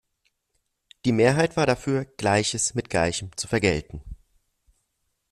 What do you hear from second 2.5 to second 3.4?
mit Gleichem